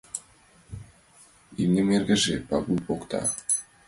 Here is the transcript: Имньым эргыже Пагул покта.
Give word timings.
Имньым 1.61 1.87
эргыже 1.95 2.35
Пагул 2.47 2.79
покта. 2.87 3.21